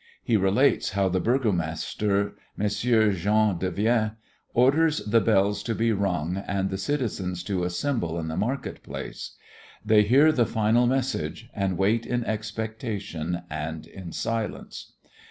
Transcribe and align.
He 0.23 0.35
relates 0.35 0.93
how 0.93 1.09
the 1.09 1.19
burgomaster, 1.19 2.33
Messire 2.57 3.11
Jean 3.11 3.59
de 3.59 3.69
Vienne, 3.69 4.15
orders 4.55 5.05
the 5.05 5.21
bells 5.21 5.61
to 5.61 5.75
be 5.75 5.91
rung 5.91 6.37
and 6.37 6.71
the 6.71 6.79
citizens 6.79 7.43
to 7.43 7.63
assemble 7.63 8.17
in 8.17 8.27
the 8.27 8.35
market 8.35 8.81
place. 8.81 9.37
They 9.85 10.01
hear 10.01 10.31
the 10.31 10.47
final 10.47 10.87
message 10.87 11.51
and 11.53 11.77
wait 11.77 12.07
in 12.07 12.23
expectation 12.25 13.43
and 13.47 13.85
in 13.85 14.11
silence. 14.11 14.93